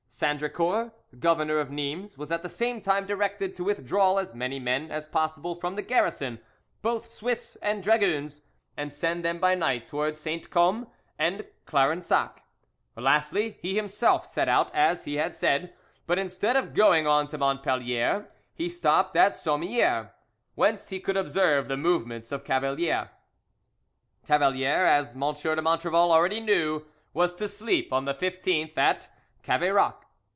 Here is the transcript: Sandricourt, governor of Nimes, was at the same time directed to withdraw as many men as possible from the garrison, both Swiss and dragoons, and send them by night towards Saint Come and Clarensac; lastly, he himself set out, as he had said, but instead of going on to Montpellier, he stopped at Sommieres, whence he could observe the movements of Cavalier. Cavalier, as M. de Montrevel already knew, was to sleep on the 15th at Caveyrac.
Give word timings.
Sandricourt, 0.13 0.91
governor 1.19 1.57
of 1.57 1.71
Nimes, 1.71 2.17
was 2.17 2.33
at 2.33 2.43
the 2.43 2.49
same 2.49 2.81
time 2.81 3.07
directed 3.07 3.55
to 3.55 3.63
withdraw 3.63 4.17
as 4.17 4.35
many 4.35 4.59
men 4.59 4.91
as 4.91 5.07
possible 5.07 5.55
from 5.55 5.75
the 5.77 5.81
garrison, 5.81 6.39
both 6.81 7.05
Swiss 7.07 7.57
and 7.61 7.81
dragoons, 7.81 8.41
and 8.75 8.91
send 8.91 9.23
them 9.23 9.39
by 9.39 9.55
night 9.55 9.87
towards 9.87 10.19
Saint 10.19 10.49
Come 10.49 10.87
and 11.17 11.47
Clarensac; 11.65 12.41
lastly, 12.97 13.57
he 13.61 13.75
himself 13.75 14.25
set 14.25 14.49
out, 14.49 14.69
as 14.75 15.05
he 15.05 15.15
had 15.15 15.33
said, 15.33 15.73
but 16.05 16.19
instead 16.19 16.57
of 16.57 16.73
going 16.73 17.07
on 17.07 17.29
to 17.29 17.37
Montpellier, 17.37 18.29
he 18.53 18.67
stopped 18.69 19.15
at 19.15 19.35
Sommieres, 19.37 20.09
whence 20.55 20.89
he 20.89 20.99
could 20.99 21.15
observe 21.15 21.67
the 21.69 21.77
movements 21.77 22.33
of 22.33 22.43
Cavalier. 22.43 23.11
Cavalier, 24.27 24.85
as 24.85 25.15
M. 25.15 25.21
de 25.21 25.61
Montrevel 25.61 26.11
already 26.11 26.41
knew, 26.41 26.85
was 27.13 27.33
to 27.35 27.47
sleep 27.47 27.93
on 27.93 28.03
the 28.03 28.13
15th 28.13 28.77
at 28.77 29.07
Caveyrac. 29.41 29.95